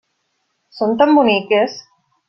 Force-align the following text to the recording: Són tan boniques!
Són 0.79 0.97
tan 1.03 1.15
boniques! 1.21 1.81